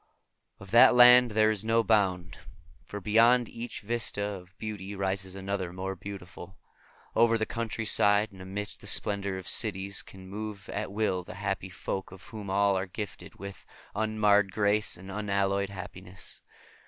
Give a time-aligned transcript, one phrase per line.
[0.59, 2.39] Of that land there is no bound,
[2.83, 6.57] for beyond each vista of beauty rises another more beautiful.
[7.15, 11.69] Over the countryside and amidst the splendor of cities can move at will the happy
[11.69, 16.41] folk, of whom all are gifted with unmarred grace and unalloyed happiness.